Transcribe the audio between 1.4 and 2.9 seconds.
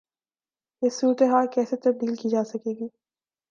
کیسے تبدیل کی جا سکے گی؟